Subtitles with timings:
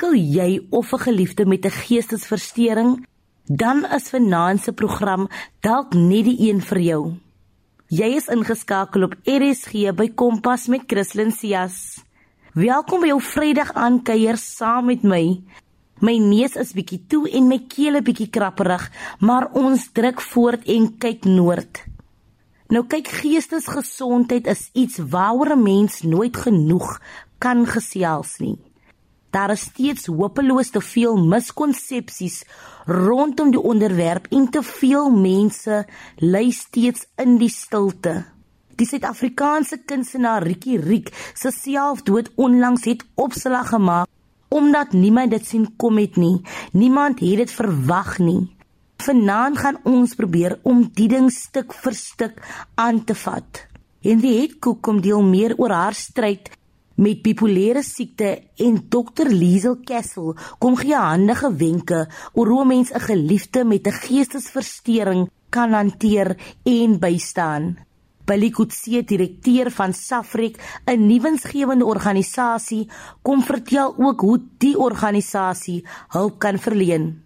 [0.00, 3.06] Sukkel jy of 'n geliefde met 'n geestesversteuring?
[3.44, 5.28] Dan is vanaand se program
[5.60, 7.12] dalk net die een vir jou.
[7.88, 12.02] Jy is ingeskakel op RSG by Kompas met Christlyn Cias.
[12.54, 15.42] Welkom by jou Vrydag aan kuier saam met my.
[15.98, 20.64] My neus is bietjie toe en my keel 'n bietjie krapperig, maar ons druk voort
[20.64, 21.84] en kyk noord.
[22.68, 27.00] Nou kyk geestesgesondheid is iets waaroor 'n mens nooit genoeg
[27.38, 28.69] kan gesels nie.
[29.30, 32.42] Daar is steeds hopeloos te veel miskonsepsies
[32.86, 35.84] rondom die onderwerp en te veel mense
[36.18, 38.24] ly steeds in die stilte.
[38.74, 44.08] Die Suid-Afrikaanse kunstenaar Rikki Riek se selfdood onlangs het opslag gemaak
[44.50, 46.40] omdat niemand dit sien kom het nie.
[46.72, 48.48] Niemand het dit verwag nie.
[48.98, 52.40] Vanaand gaan ons probeer om die ding stuk vir stuk
[52.74, 53.62] aan te vat.
[54.02, 56.50] Henriette Koek kom deel meer oor haar stryd
[57.00, 62.00] met bipolêre siekte en dokter Liesel Kessel kom gee handige wenke
[62.34, 67.78] oor hoe mens 'n geliefde met 'n geestesversteuring kan hanteer en bystaan.
[68.24, 70.56] Billy Kutse, direkteur van Safrek,
[70.86, 72.88] 'n nuwensgewende organisasie,
[73.22, 77.22] kom vertel ook hoe die organisasie hulp kan verleen.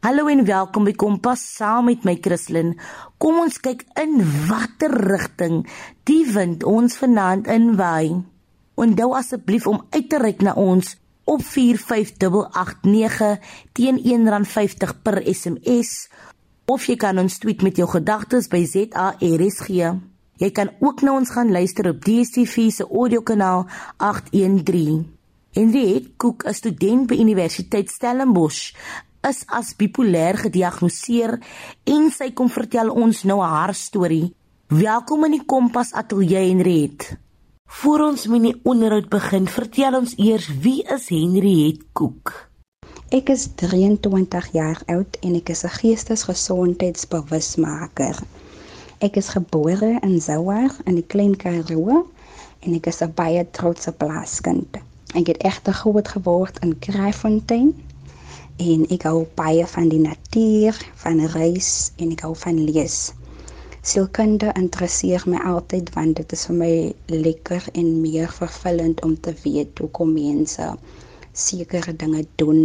[0.00, 2.78] Hallo en welkom by Kompas saam met my Christlyn.
[3.18, 5.66] Kom ons kyk in watter rigting
[6.04, 8.37] die wind ons vanaand inwaai.
[8.78, 10.92] Onthou asseblief om uit te reik na ons
[11.26, 13.38] op 45889
[13.74, 16.06] teen R1.50 per SMS
[16.70, 19.68] of jy kan ons tweet met jou gedagtes by ZARSG.
[20.38, 25.02] Jy kan ook na ons gaan luister op DStv se audiokanaal 813.
[25.58, 28.74] Henriette Koek, 'n student by Universiteit Stellenbosch,
[29.28, 31.40] is as bipolêr gediagnoseer
[31.84, 34.34] en sy kom vertel ons nou haar storie.
[34.68, 37.27] Welkom in die Kompas Ateljee Henriette.
[37.68, 42.48] Voor ons met die onderhoud begin, vertel ons eers wie is Henriette Koek?
[43.12, 48.16] Ek is 23 jaar oud en ek is 'n geestesgesondheidsbewusmaker.
[49.04, 52.06] Ek is gebore in Zouar in die Klein Karoo
[52.64, 54.76] en ek is 'n baie trotse plaaskind.
[55.14, 57.74] Ek het egter groot geword in Kraaifontein
[58.56, 63.12] en ek hou baie van die natuur, van reis en ek hou van lees.
[63.88, 66.72] Sielkunde interesseer my altyd want dit is vir my
[67.08, 70.66] lekker en meer vervullend om te weet hoe kom mense
[71.32, 72.60] sekere dinge doen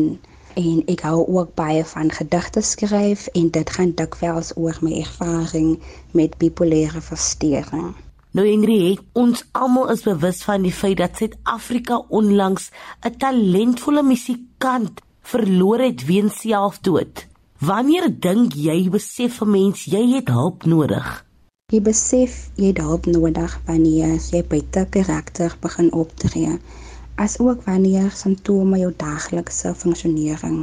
[0.59, 5.77] en ek hou ook baie van gedigte skryf en dit gaan dikwels oor my ervaring
[6.11, 7.93] met bipolêre versteuring.
[8.35, 12.71] Nou Ingrid, ons almal is bewus van die feit dat Suid-Afrika onlangs
[13.07, 17.31] 'n talentvolle musikant verloor het weens selfdood.
[17.63, 21.07] Wanneer dink jy besef 'n mens jy het hulp nodig?
[21.73, 26.57] Jy besef jy het hulp nodig wanneer jy buite karakter begin optree,
[27.25, 30.57] asook wanneer simptome jou daaglikse funksionering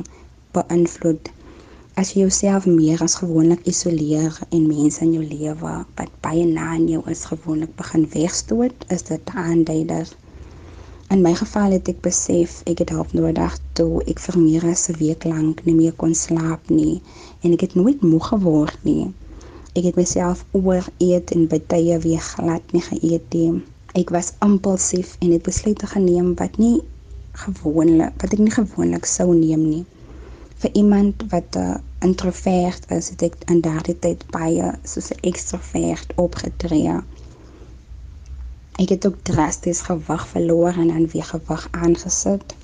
[0.58, 1.30] beïnvloed.
[1.94, 6.72] As jy jouself meer as gewoonlik isoleer en mense in jou lewe wat baie na
[6.74, 10.10] aan jou is gewoonlik begin wegstoot, is dit aanduider
[11.14, 14.84] In my geval het ek besef ek het hulp nodig toe ek vir meer as
[14.92, 17.02] 'n week lank nie meer kon slaap nie
[17.42, 19.08] en ek het nooit moeg geword nie.
[19.74, 23.50] Ek het myself ooreet en baie weer glad nie geëet nie.
[24.02, 26.78] Ek was impulsief en het besluite geneem wat nie
[27.42, 29.84] gewoonlik wat ek nie gewoonlik sou neem nie.
[30.62, 35.26] Vir iemand wat 'n uh, introvert is, het ek in daardie tyd baie soos 'n
[35.32, 37.00] ekstrovert opgetree.
[38.80, 42.54] Ek het ook drasties gewig verloor en dan weer gewig aangesit.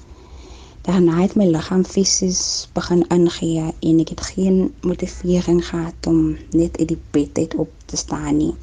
[0.81, 6.79] Daarna het my liggaam fisies begin ingee en ek het geen motivering gehad om net
[6.79, 8.55] uit die bed uit op te staan nie.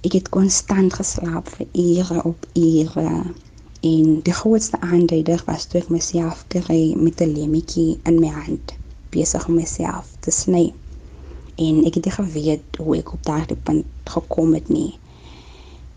[0.00, 3.10] Ek het konstant geslaap vir ure op ure
[3.90, 8.72] en die grootste aanduider was toe ek myself kry met 'n lemmetjie in my hand
[9.10, 10.64] besig om myself te sny.
[11.56, 13.86] En ek het nie geweet hoe ek op daardie punt
[14.16, 14.96] gekom het nie.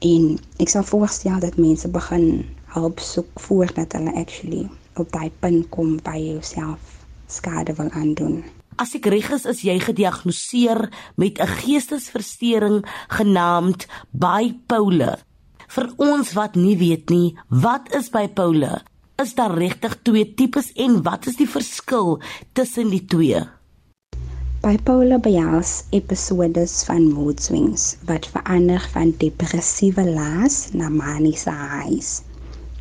[0.02, 2.42] En ek sal voorstel dat mense begin
[2.74, 4.64] hulp soek voordat hulle actually
[4.98, 8.42] op daai punt kom by jouself skade wil aandoen.
[8.82, 10.90] As ek reg is, is jy gediagnoseer
[11.22, 12.82] met 'n geestesversteuring
[13.14, 15.22] genaamd bipolar.
[15.68, 18.82] Vir ons wat nie weet nie, wat is bipolar?
[19.22, 22.22] Is daar regtig twee tipes en wat is die verskil
[22.54, 23.46] tussen die twee?
[24.62, 32.12] Bipolar behels episodes van mood swings wat verander van depressiewe laas na maniese highs.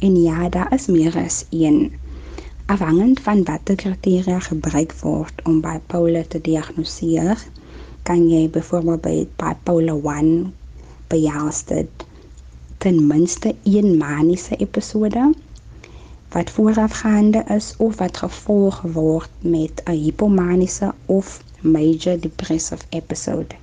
[0.04, 1.78] En ja, daar is meer as een.
[2.66, 7.40] Afhangend van watter kriteria gebruik word om bipolar te diagnoseer,
[8.04, 10.52] kan jy byvoorbeeld by bipolar 1
[11.08, 12.04] behels dit
[12.76, 15.30] ten minste een maniese episode
[16.30, 23.54] wat voorafgaande is of wat gevolg word met 'n hypomaniese of major depressive episode.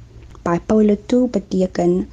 [0.43, 2.07] Bipolar 2 beteken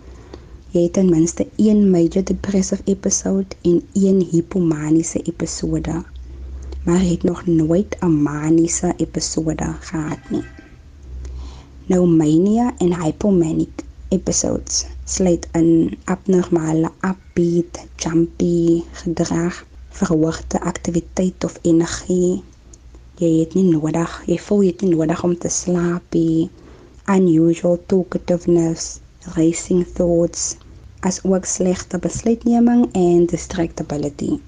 [0.71, 6.03] jy het ten minste een major depressive episode en een hypomaniese episode.
[6.85, 10.45] Maar jy het nog nooit 'n maniese episode gehad nie.
[11.87, 19.65] Nou mania en hypomanic episodes sluit in abnormale upbeat, jumpy gedrag,
[19.99, 22.43] verhoogde aktiwiteit of energie.
[23.23, 26.51] Jy het nie nodig, jy voel jy het nie nodig om te slaap nie.
[27.15, 28.99] Unusual talkativeness,
[29.37, 30.57] racing thoughts,
[31.07, 34.39] as ook slegte besluitneming en distractibility.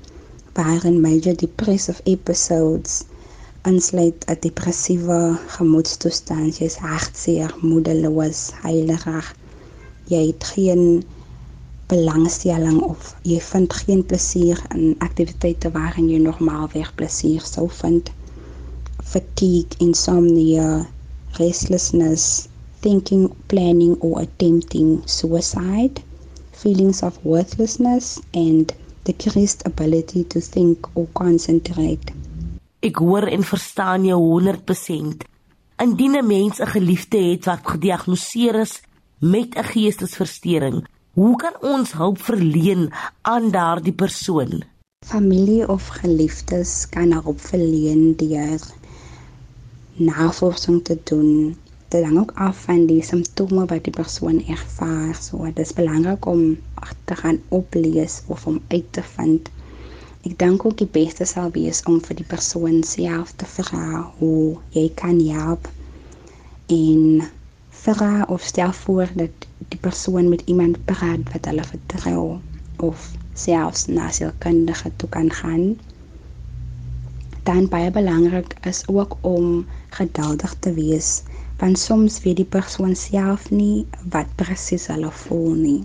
[0.58, 3.04] Waarin major depressive episodes
[3.70, 9.34] insluit 'n depressiewe gemoedstoestand, jy's hartseer, moedeloos, heilerig.
[10.10, 10.82] Jy het geen
[11.86, 18.10] belangstelling of jy vind geen plesier in aktiwiteite waarin jy normaalweg plesier sou vind.
[19.04, 20.86] Fatigue, insomnia,
[21.38, 22.48] restlessness,
[22.80, 26.02] thinking, planning or attempting suicide
[26.56, 28.72] feelings of worthlessness and
[29.04, 32.12] decreased ability to think or concentrate.
[32.80, 35.26] Ek hoor en verstaan jou 100%.
[35.84, 38.80] Indien 'n mens 'n geliefde het wat gediagnoseer is
[39.18, 40.86] met 'n geestesversteuring,
[41.16, 42.88] hoe kan ons hulp verleen
[43.24, 44.62] aan daardie persoon?
[45.06, 48.60] Familie of geliefdes kan hulp verleen deur
[49.96, 51.56] navorsing te doen
[51.88, 55.14] dit hang ook af van die simptome wat die persoon ervaar.
[55.14, 56.58] So dit is belangrik om
[57.04, 59.48] te gaan oplees of om uit te vind.
[60.26, 64.56] Ek dink ook die beste sal wees om vir die persoon self te vra hoe
[64.74, 65.68] jy kan help
[66.66, 67.22] en
[67.86, 72.38] vra of stel voor dat die persoon met iemand praat wat hulle vertrou
[72.76, 75.78] of selfs na sielkundige toe kan gaan.
[77.42, 79.66] Dan baie belangrik is ook om
[79.98, 81.22] geduldig te wees
[81.56, 85.82] want soms weet die persoon self nie wat presies hulle voel nie.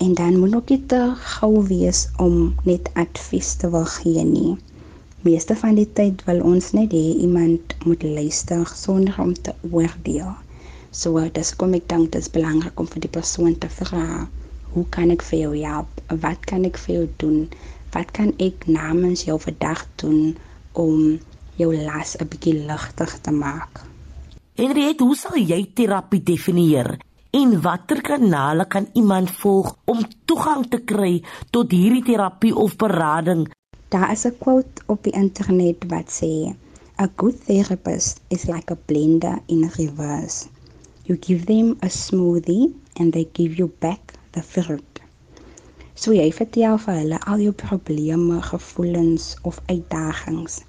[0.00, 0.94] En dan moet ook dit
[1.32, 4.56] gou wees om net advies te wil gee nie.
[5.26, 10.32] Meeste van die tyd wil ons net hê iemand moet luister sonder om te oordeel.
[10.90, 14.26] So dis kom ek dink dit is belangrik om vir die persoon te vra,
[14.74, 16.00] hoe kan ek vir jou help?
[16.24, 17.38] Wat kan ek vir jou doen?
[17.94, 20.34] Wat kan ek namens jou vandag doen
[20.74, 21.20] om
[21.62, 23.86] jou las 'n bietjie ligter te maak?
[24.58, 26.98] Henriette, hoe sal jy terapie definieer?
[27.30, 33.46] En watter kanale kan iemand volg om toegang te kry tot hierdie terapie of berading?
[33.88, 36.54] Daar is 'n quote op die internet wat sê:
[36.98, 40.48] "A good therapist is like a blender in reverse.
[41.06, 45.00] You give them a smoothie and they give you back the fruit."
[45.94, 50.62] So jy vertel vir hulle al jou probleme, gevoelens of uitdagings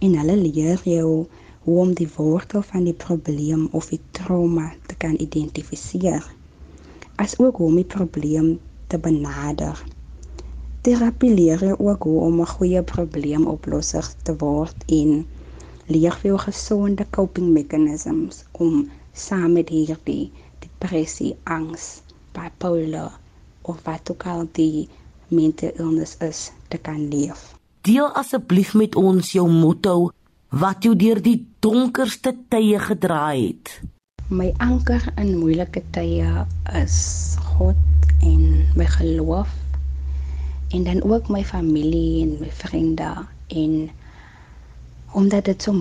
[0.00, 1.26] en hulle leer jou
[1.66, 6.24] hoe om die wortel van die probleem of die trauma te kan identifiseer.
[7.20, 8.54] As ook hoe om die probleem
[8.88, 9.82] te benader.
[10.80, 15.26] Terapie leer jou ook hoe om 'n goeie probleemoplosser te word en
[15.86, 18.88] leer jou gesonde coping mechanisms om
[19.28, 20.30] saam met hierdie
[20.64, 22.00] depressie, angs,
[22.36, 23.12] bipolar
[23.62, 24.88] of wat ook al die
[25.28, 27.54] mental illness is te kan leef.
[27.86, 30.10] Deel asseblief met ons jou motto
[30.50, 33.78] wat jou deur die donkerste tye gedra het.
[34.30, 36.46] My anker in moeilike tye
[36.78, 36.98] is
[37.56, 37.78] God
[38.22, 39.50] en my geloof
[40.70, 43.10] en dan ook my familie en my vriende
[43.48, 43.90] en
[45.12, 45.74] omdat dit so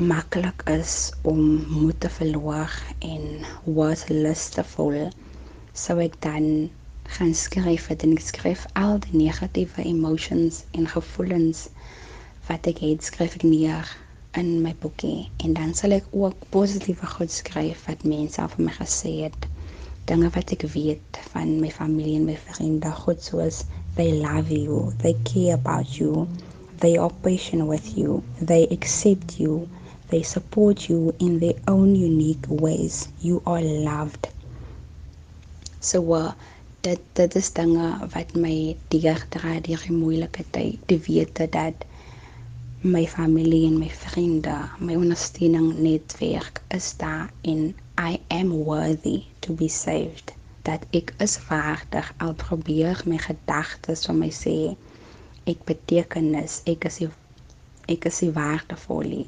[0.00, 3.24] maklik is om moed te verloor en
[3.64, 5.10] worthless te voel
[5.84, 6.46] sou ek dan
[7.16, 11.66] gaan skryf en ek skryf al die negatiewe emotions en gevoelens
[12.48, 13.90] wat ek het skryf ek neer
[14.38, 15.28] in my boekie.
[15.44, 19.48] En dan sal ek ook positiewe goed skryf wat mense vir my gesê het.
[20.10, 23.64] Dinge wat ek weet van my familie en my vriende, goed soos
[23.96, 26.26] they love you, they care about you,
[26.82, 29.66] they are patient with you, they accept you,
[30.10, 33.08] they support you in their own unique ways.
[33.20, 34.28] You are loved.
[35.80, 36.32] So uh,
[36.80, 41.86] dit dit is dinge wat my deurdra deur die moeilike tyd, te weet dat
[42.80, 49.52] my familie en my vriende, my ondersteuning netwerk is daar en I am worthy to
[49.52, 50.32] be saved.
[50.64, 54.56] Dat ek is waardig al probeer my gedagtes vir my sê
[55.48, 57.10] ek betekenis, ek is die,
[57.92, 59.20] ek is waardevol.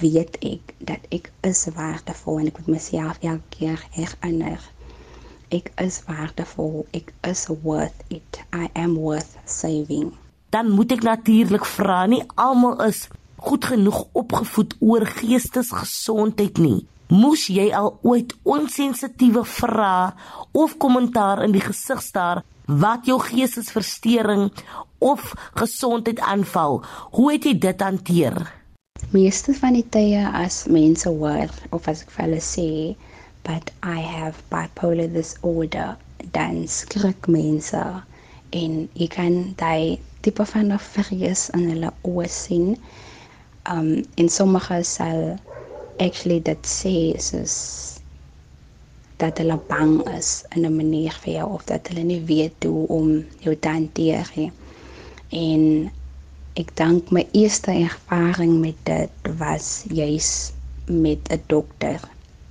[0.00, 4.60] Weet ek dat ek is waardevol en ek moet myself elke keer herinner.
[5.54, 8.44] Ek is waardevol, ek is worth it.
[8.52, 10.14] I am worth saving.
[10.56, 13.06] dan moet ek natuurlik vra nie almal is
[13.46, 16.86] goed genoeg opgevoed oor geestesgesondheid nie.
[17.12, 20.14] Moes jy al ooit onsensitiewe vrae
[20.56, 24.48] of kommentaar in die gesig staar wat jou geestesversteuring
[24.98, 26.80] of gesondheid aanval?
[27.14, 28.40] Hoe het jy dit hanteer?
[29.16, 32.70] Meeste van die tye as mense hoor of as ek vir hulle sê
[33.46, 35.94] but I have bipolar disorder
[36.34, 37.80] dan skrik mense
[38.60, 39.96] en jy kan daai
[40.26, 42.68] tipe van vrees in hulle oë sien.
[43.72, 45.22] Um en sommige sal
[46.08, 46.96] actually dit sê
[47.30, 47.56] soos
[49.22, 52.86] dat hulle bang is in 'n manier vir jou of dat hulle nie weet hoe
[53.00, 53.12] om
[53.46, 54.50] jou te hanteer nie.
[55.30, 55.62] En
[56.60, 60.30] ek dink my eerste ervaring met dit was juis
[60.86, 62.00] met 'n dokter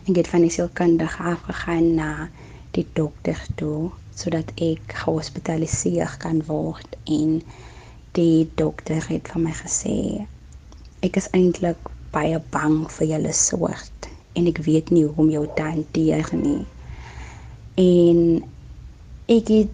[0.06, 2.30] Ek het van die sielkundige afgegaan na
[2.78, 7.42] die dokter toe sodat ek gehospitaliseer kan word en
[8.20, 9.98] die dokter het vir my gesê
[11.08, 15.44] ek is eintlik baie bang vir julle soort en ek weet nie hoe om jou
[15.58, 16.62] te hanteer nie.
[17.82, 18.22] En
[19.32, 19.74] ek het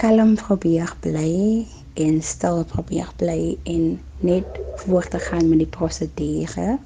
[0.00, 3.86] kalm probeer bly en stil probeer bly en
[4.20, 6.76] net voort te gaan met die prosedure.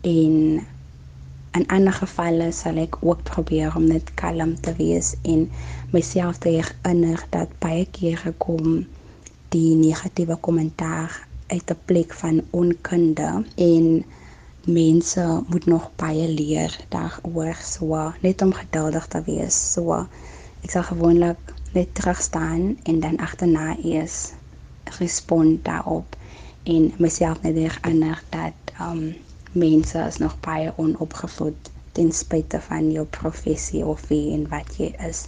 [0.00, 0.36] En
[1.58, 5.48] in ander gevalle sal ek ook probeer om net kalm te wees en
[5.94, 8.84] myself te herinner dat baie kere kom
[9.54, 11.16] die negatiewe kommentaar
[11.50, 14.04] uit 'n plek van onkunde en
[14.66, 17.56] mense moet nog baie leer daaroor.
[17.62, 19.72] So net om geduldig te wees.
[19.72, 20.06] So
[20.62, 21.38] ek sal gewoonlik
[21.72, 24.32] net terug staan en dan agterna eers
[24.98, 26.16] respond daarop
[26.62, 29.14] en myself net herinner dat um
[29.52, 34.92] mense is nog baie onopgevoed ten spyte van jou professie of wie en wat jy
[35.08, 35.26] is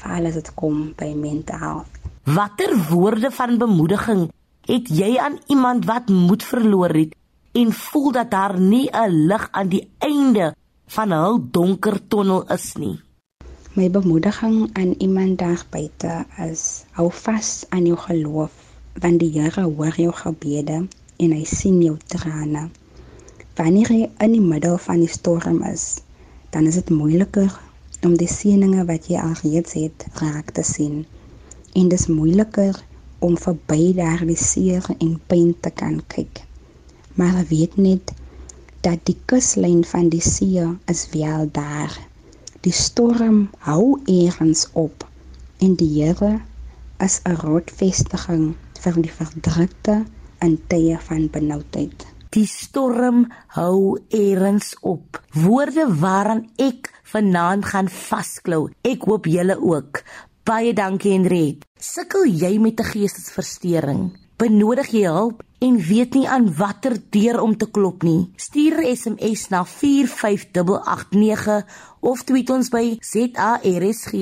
[0.00, 1.84] veral as dit kom by mentaal.
[2.24, 4.28] Watter woorde van bemoediging
[4.68, 7.16] het jy aan iemand wat moed verloor het
[7.54, 10.54] en voel dat daar nie 'n lig aan die einde
[10.86, 13.00] van hul donker tonnel is nie?
[13.74, 18.52] My bemoediging aan iemand daar buite is: hou vas aan jou geloof
[19.02, 20.76] want die Here hoor jou gebede
[21.16, 22.68] en hy sien jou trane.
[23.58, 25.98] Wanneer jy in die middel van die storm is,
[26.54, 27.58] dan is dit moeiliker
[28.06, 31.02] om die seëninge wat jy al reeds het raak te sien.
[31.74, 32.78] En dis moeiliker
[33.18, 36.44] om verby daardie seer en pyn te kan kyk.
[37.18, 38.14] Maar weet net
[38.86, 42.13] dat die kuslyn van die see is wel daar.
[42.64, 45.02] Die storm hou eers op
[45.60, 46.38] en die Here
[47.04, 49.96] is 'n rotsvestiging vir die verdrukte
[50.40, 52.06] in tye van benoudheid.
[52.32, 53.26] Die storm
[53.58, 55.20] hou eers op.
[55.36, 58.70] Woorde waaraan ek vanaand gaan vasklou.
[58.80, 60.02] Ek hoop julle ook.
[60.44, 61.66] Baie dankie Henriet.
[61.76, 64.23] Sukkel jy met 'n geestesversteuring?
[64.34, 68.32] Benodig jy hulp en weet nie aan watter deur om te klop nie?
[68.36, 71.62] Stuur 'n SMS na 45889
[72.00, 74.12] of tweet ons by ZARSG.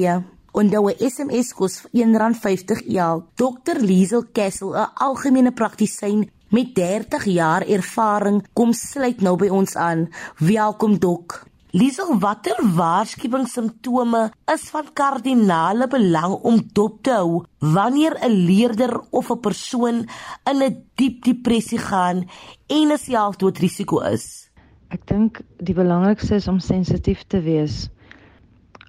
[0.52, 3.25] Onthou 'n SMS kos R1.50 elk.
[3.35, 9.76] Dr Liesel Kessel, 'n algemene praktisyn met 30 jaar ervaring kom sluit nou by ons
[9.76, 10.09] aan.
[10.37, 11.51] Welkom dok.
[11.73, 19.31] Liesel, watter waarskuwingssimptome is van kardinale belang om dop te hou wanneer 'n leerder of
[19.33, 20.05] 'n persoon
[20.50, 22.29] in 'n diep depressie gaan
[22.69, 24.50] en 'n selfdoodrisiko is?
[24.91, 27.88] Ek dink die belangrikste is om sensitief te wees.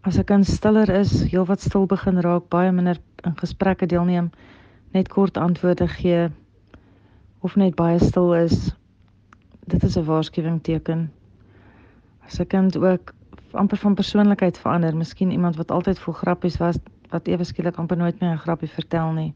[0.04, 4.32] As 'n kind stiller is, heelwat stil begin raak, baie minder in gesprekke deelneem,
[4.92, 6.30] net kort antwoorde gee,
[7.40, 8.76] of net baie stil is,
[9.68, 11.12] dit is 'n waarskuwing teken.
[12.26, 13.14] As 'n kind ook
[13.52, 16.78] amper van persoonlikheid verander, miskien iemand wat altyd vol grappies was,
[17.10, 19.34] wat ewe skielik amper nooit meer 'n grappie vertel nie.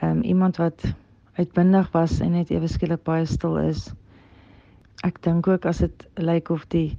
[0.00, 0.94] Ehm um, iemand wat
[1.32, 3.92] uitbundig was en net ewe skielik baie stil is.
[5.04, 6.96] Ek dink ook as dit lyk of die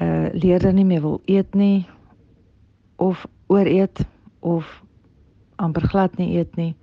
[0.00, 1.86] uh leerder nie meer wil eet nie
[2.96, 4.06] of ooreet
[4.40, 4.82] of
[5.56, 6.76] amper glad nie eet nie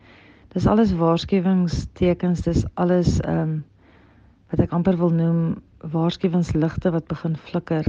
[0.54, 3.54] dis alles waarskuwingstekens, dis alles ehm um,
[4.54, 5.56] wat ek amper wil noem
[5.92, 7.86] waarskuwingsligte wat begin flikker.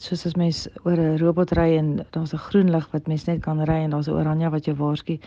[0.00, 3.42] Soos as mens oor 'n robot ry en daar's 'n groen lig wat mens net
[3.42, 5.18] kan ry en daar's 'n oranje wat jou waarsku.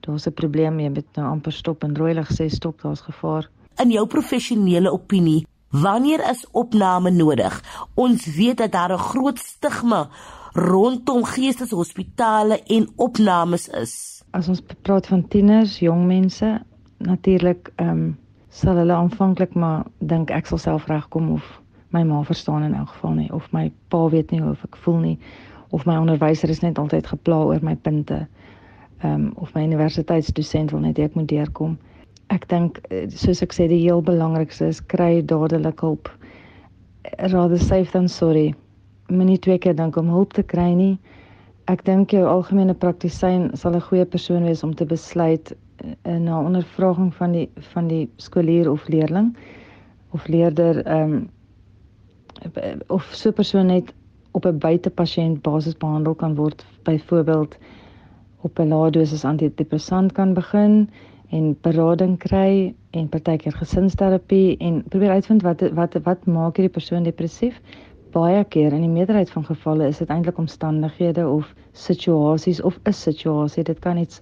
[0.00, 3.48] Daar's 'n probleem, jy moet nou amper stop en rooi lig sê stop, daar's gevaar.
[3.82, 7.62] In jou professionele opinie, wanneer is opname nodig?
[7.94, 10.08] Ons weet dat daar 'n groot stigma
[10.52, 16.52] rondom geesteshospitale en opnames is as ons praat van tieners, jong mense,
[16.98, 18.06] natuurlik ehm um,
[18.56, 21.44] sal hulle aanvanklik maar dink ek sal self regkom of
[21.92, 25.02] my ma verstaan in elk geval nie of my pa weet nie hoe ek voel
[25.02, 25.18] nie
[25.76, 28.26] of my onderwyser is net altyd gepla oor my punte.
[29.04, 31.74] ehm um, of my universiteitsdosent wil net hê ek moet deurkom.
[32.32, 36.08] Ek dink eh, soos ek sê die heel belangrikste is kry dadelik hulp.
[37.18, 38.54] Rather safe than sorry.
[39.12, 40.96] Moenie twee keer dink om hulp te kry nie.
[41.68, 45.52] Ek dink jou algemene praktisyn sal 'n goeie persoon wees om te besluit
[46.02, 49.36] in 'n ondervraging van die van die skoolier of leerling
[50.10, 51.30] of leerder ehm um,
[52.86, 53.94] of so 'n persoon net
[54.30, 57.56] op 'n buitepasiënt basis behandel kan word byvoorbeeld
[58.40, 60.90] op 'n lae dosis antidepressant kan begin
[61.30, 67.02] en berading kry en partykeer gesinsterapie en probeer uitvind wat wat wat maak hierdie persoon
[67.02, 67.60] depressief.
[68.10, 72.92] Baie keer in die meerderheid van gevalle is dit eintlik omstandighede of situasies of 'n
[72.92, 74.20] situasie dit kan iets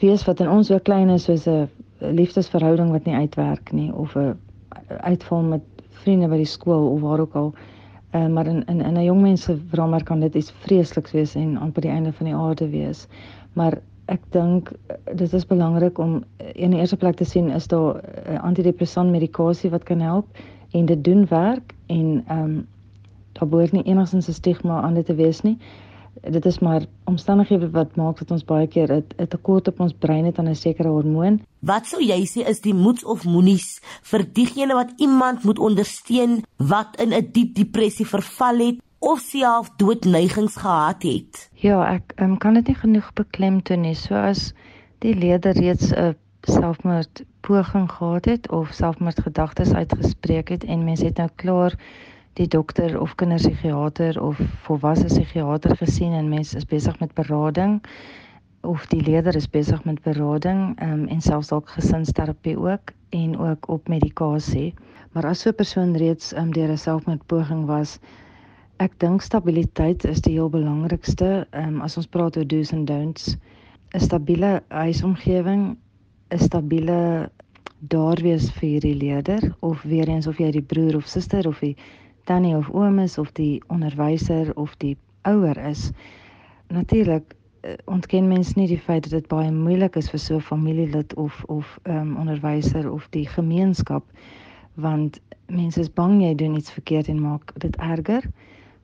[0.00, 1.68] wees wat in ons so klein is soos 'n
[2.00, 4.38] liefdesverhouding wat nie uitwerk nie of 'n
[5.00, 5.62] uitval met
[6.02, 7.54] vriende by die skool of waar ook al.
[8.14, 11.34] Uh, maar in in in 'n jong mens se drama kan dit iets vreesliks wees
[11.34, 13.06] en amper die einde van die aarde wees.
[13.52, 16.24] Maar ek dink eh, dit is belangrik om
[16.54, 18.00] in die eerste plek te sien is daar
[18.40, 20.26] antidepressant medikasie wat kan help
[20.70, 22.66] en dit doen werk en ehm um,
[23.32, 25.58] daar behoort nie enigsins 'n stigma aan dit te wees nie
[26.22, 30.24] dit is maar omstandighede wat maak dat ons baie keer 'n tekort op ons brein
[30.24, 31.40] het aan 'n sekere hormoon.
[31.58, 36.44] Wat sou jy sê is die moeds of moenies vir diegene wat iemand moet ondersteun
[36.56, 41.50] wat in 'n diep depressie verval het of self doodneigings gehad het?
[41.54, 43.94] Ja, ek um, kan dit nie genoeg beklemtoon nie.
[43.94, 44.52] So as
[44.98, 51.16] die leier reeds 'n selfmoord poging gehad het of selfmoordgedagtes uitgespreek het en mense het
[51.16, 51.74] nou klaar
[52.40, 57.80] die dokter of kinderpsigiater of volwasse psigiater gesien en mens is besig met berading
[58.64, 63.68] of die leier is besig met berading um, en selfs dalk gesinsterapie ook en ook
[63.68, 64.74] op medikasie.
[65.12, 67.98] Maar as so 'n persoon reeds um, deur 'n selfmoordpoging was,
[68.78, 71.46] ek dink stabiliteit is die heel belangrikste.
[71.52, 73.36] Um, as ons praat oor do's and don'ts,
[73.94, 75.76] 'n stabiele huisomgewing,
[76.30, 77.30] 'n stabiele
[77.80, 81.60] daar wees vir hierdie leier of weer eens of jy die broer of suster of
[81.60, 81.76] die
[82.24, 85.90] tannie of oom is of die onderwyser of die ouer is.
[86.68, 90.40] Natuurlik uh, ontken mens nie die feit dat dit baie moeilik is vir so 'n
[90.52, 94.04] familielid of of 'n um, onderwyser of die gemeenskap
[94.74, 98.24] want mense is bang jy doen iets verkeerd en maak dit erger.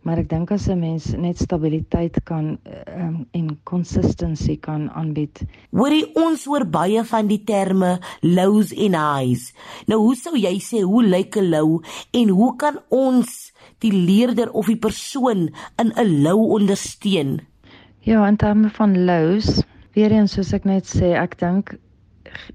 [0.07, 5.43] Maar ek dink as 'n mens net stabiliteit kan um, en consistency kan aanbied.
[5.75, 9.51] Hoorie ons hoor baie van die terme lows en highs.
[9.91, 14.53] Nou hoe sou jy sê hoe lyk 'n low en hoe kan ons die leerder
[14.53, 15.51] of die persoon
[15.83, 17.41] in 'n low ondersteun?
[18.01, 19.63] Ja, in terme van lows,
[19.95, 21.75] weer eens soos ek net sê, ek dink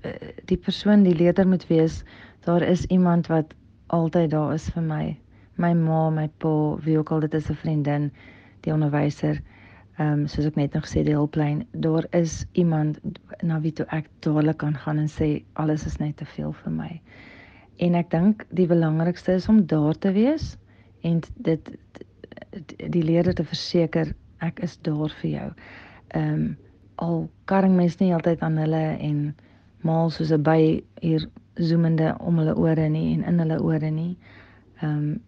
[0.03, 2.03] eh, die persoon die leerder moet wees,
[2.45, 3.53] daar is iemand wat
[3.87, 5.17] altyd daar is vir my
[5.61, 6.53] my ma, my pa,
[6.85, 8.11] wie ook al dit is 'n vriendin,
[8.65, 9.41] die onderwyser,
[9.99, 12.99] ehm um, soos ek net nog gesê die hulplyn, daar is iemand
[13.43, 16.71] na wie toe ek dadelik kan gaan en sê alles is net te veel vir
[16.71, 17.01] my.
[17.77, 20.57] En ek dink die belangrikste is om daar te wees
[21.01, 21.71] en dit
[22.77, 25.49] die leerder te verseker ek is daar vir jou.
[26.15, 26.57] Ehm um,
[27.01, 29.35] al karring mens nie altyd aan hulle en
[29.81, 34.17] maal soos 'n by hier zoemende om hulle ore nie en in hulle ore nie.
[34.81, 35.21] Ehm um,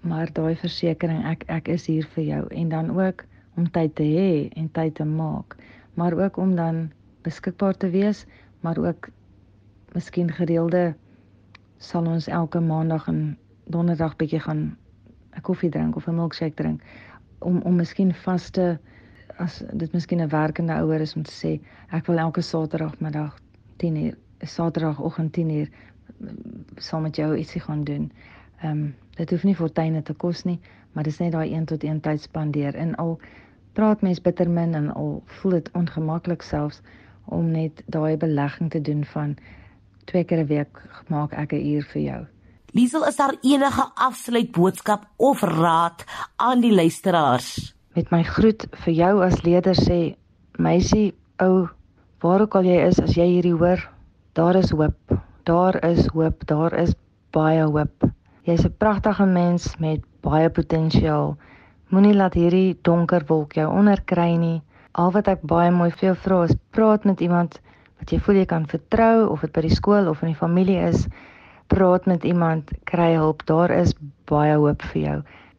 [0.00, 2.46] maar daai versekering ek ek is hier vir jou.
[2.48, 3.24] En dan ook
[3.56, 5.56] om tyd te hê en tyd te maak.
[5.94, 6.90] Maar ook om dan
[7.22, 8.26] beskikbaar te wees
[8.60, 9.08] maar ook
[9.92, 10.94] miskien gereelde
[11.78, 14.76] sal ons elke maandag en donderdag bietjie gaan
[15.36, 16.82] 'n koffie drink of 'n milkshake drink.
[17.38, 18.78] Om om miskien vaste
[19.36, 21.60] as dit miskien 'n werkende ouer is om te sê
[21.90, 23.38] ek wil elke saterdagmiddag
[23.76, 25.70] 10:00 saterdagoggend 10:00
[26.76, 28.12] saam met jou ietsie gaan doen.
[28.60, 30.58] Ehm um, dit hoef nie fortuine te kos nie,
[30.92, 33.18] maar dis net daai 1 tot 1 tyd spandeer en al
[33.78, 36.80] praat mens bitter min en al voel dit ongemaklik selfs
[37.30, 39.36] om net daai belegging te doen van
[40.10, 42.26] twee keer 'n week maak ek 'n uur vir jou.
[42.72, 46.04] Liesel, is daar enige afsluitboodskap of raad
[46.36, 47.74] aan die luisteraars?
[47.94, 50.14] Met my groet vir jou as leier sê
[50.58, 51.68] meisie, ou,
[52.20, 53.90] waar ook al jy is, as jy hierdie hoor,
[54.32, 55.18] daar is hoop.
[55.42, 56.94] Daar is hoop, daar is
[57.32, 58.10] baie hoop.
[58.50, 61.36] Jy's 'n pragtige mens met baie potensiaal.
[61.94, 64.62] Moenie laat hierdie donker wolk jou onderkry nie.
[64.92, 67.60] Al wat ek baie mooi vir jou vra is praat met iemand
[68.00, 70.80] wat jy voel jy kan vertrou of dit by die skool of in die familie
[70.88, 71.06] is.
[71.68, 73.46] Praat met iemand, kry hulp.
[73.46, 73.94] Daar is
[74.26, 75.16] baie hoop vir jou.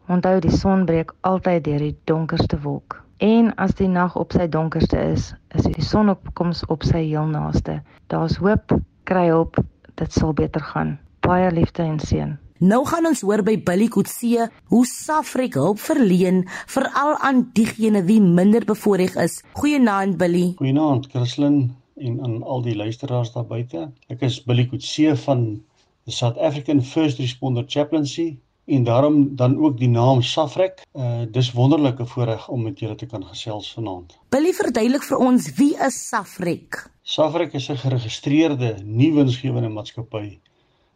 [0.09, 2.99] Onthou die son breek altyd deur die donkerste wolk.
[3.23, 7.79] En as die nag op sy donkerste is, is die sonopkoms op sy heel naaste.
[8.07, 8.75] Daar's hoop,
[9.07, 9.63] kry hulp,
[9.95, 10.97] dit sal beter gaan.
[11.21, 12.39] Baie liefde en seën.
[12.61, 18.19] Nou gaan ons hoor by Billy Kutse hoe Safrek hulp verleen veral aan diegene wie
[18.21, 19.39] minder bevoordeel is.
[19.57, 20.51] Goeienaand Billy.
[20.59, 21.55] Goeienaand Christlyn
[21.97, 23.87] en aan al die luisteraars daar buite.
[24.13, 25.41] Ek is Billy Kutse van
[26.05, 28.35] the South African First Responder Chaplaincy
[28.69, 30.85] en daarom dan ook die naam Safrek.
[30.93, 34.13] Uh dis wonderlike voorreg om met julle te kan gesels vanaand.
[34.29, 36.83] Billy verduidelik vir ons wie is Safrek?
[37.01, 40.37] Safrek is 'n geregistreerde nuwe-winsgewende maatskappy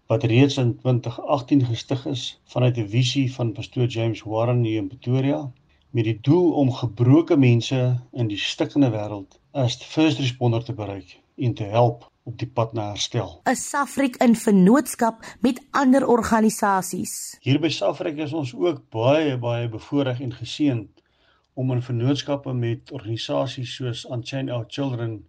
[0.07, 4.87] wat reeds in 2018 gestig is vanuit 'n visie van pastoor James Warren hier in
[4.87, 5.51] Pretoria
[5.89, 11.19] met die doel om gebroke mense in die stikkende wêreld as first responder te bereik
[11.37, 13.41] en te help op die pad na herstel.
[13.45, 17.37] 'n Safrik in vennootskap met ander organisasies.
[17.41, 20.89] Hier by Safrik is ons ook baie baie bevoordeel en geseënd
[21.53, 25.25] om in vennootskappe met organisasies soos Unchained Our Children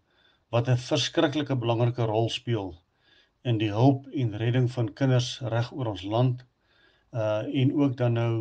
[0.50, 2.74] wat 'n verskriklike belangrike rol speel
[3.46, 6.42] in die hulp en redding van kinders reg oor ons land
[7.14, 8.32] uh en ook dan nou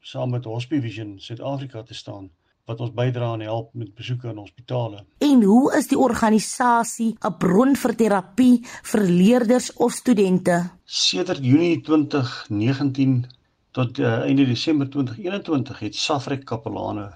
[0.00, 2.30] saam met Hospivision Suid-Afrika te staan
[2.70, 5.02] wat ons bydra en help met besoeke aan hospitale.
[5.18, 10.70] En hoe is die organisasie 'n bron vir terapie vir leerders of studente?
[10.84, 13.26] Sedert Junie 2019
[13.72, 17.12] tot uh, einde Desember 2021 het Safrek Kapelane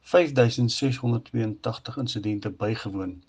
[0.00, 3.22] 5682 insidente bygewoon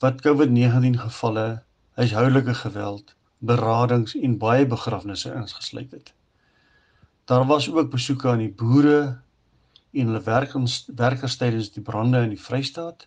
[0.00, 1.62] wat COVID-19 gevalle,
[1.98, 6.12] huishoudelike geweld, beradings en baie begrafnisse ingesluit het.
[7.24, 9.18] Daar was ook besoeke aan die boere
[9.90, 13.06] en hulle werkers werkers tydens die brande in die Vrystaat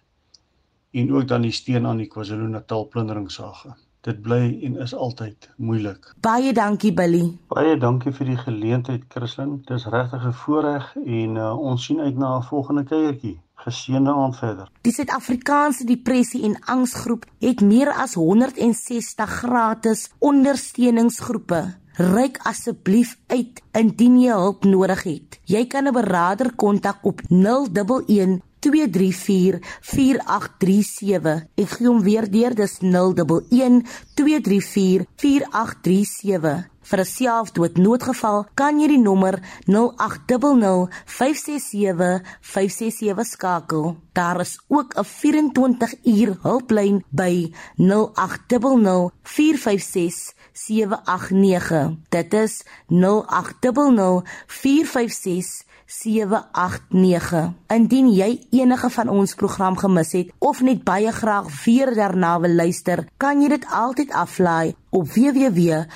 [0.91, 3.73] en ook dan die steen aan die KwaZulu-Natal plunderingsage.
[4.03, 6.09] Dit bly en is altyd moeilik.
[6.19, 7.23] Baie dankie Billy.
[7.47, 9.61] Baie dankie vir die geleentheid Christlyn.
[9.63, 13.39] Dit is regtig 'n voorreg en uh, ons sien uit na 'n volgende kuiertjie.
[13.63, 14.71] Geseënde aand verder.
[14.82, 24.15] Die Suid-Afrikaanse Depressie en Angsgroep het meer as 160 gratis ondersteuningsgroepe Ryk asseblief uit indien
[24.17, 25.38] jy hulp nodig het.
[25.45, 31.47] Jy kan 'n beraader kontak op 011 234 4837.
[31.60, 33.84] Ek gee hom weer deur, dis 011
[34.15, 36.71] 234 4837.
[36.84, 39.39] Vir 'n selfdoodnoodgeval kan jy die nommer
[39.71, 43.95] 0800 567 567 skakel.
[44.13, 51.97] Daar is ook 'n 24 uur hulplyn by 0800 456 789.
[52.10, 57.53] Dit is 0800 456 789.
[57.73, 62.56] Indien jy enige van ons program gemis het of net baie graag weer daarna wil
[62.58, 65.88] luister, kan jy dit altyd aflaai op www.rsg.co.za.